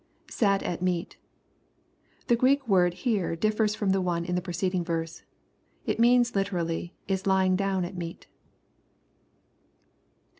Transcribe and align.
[Sat 0.31 0.63
at 0.63 0.81
meat,] 0.81 1.17
The 2.25 2.35
Greek 2.35 2.67
word 2.67 2.95
here 3.05 3.35
differs 3.35 3.75
from 3.75 3.91
the 3.91 4.01
one 4.01 4.25
in 4.25 4.33
the 4.33 4.41
preceding 4.41 4.83
verse. 4.83 5.21
It 5.85 5.99
means 5.99 6.35
literally," 6.35 6.95
is 7.07 7.27
lying 7.27 7.55
down 7.55 7.85
at 7.85 7.95
meat." 7.95 8.25